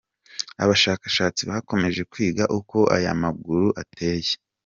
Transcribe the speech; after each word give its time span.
Abashakashatsi 0.63 1.41
bakomeje 1.49 2.01
kwiga 2.11 2.43
uko 2.57 2.77
aya 2.95 3.11
maguru 3.21 3.67
ateye. 3.81 4.33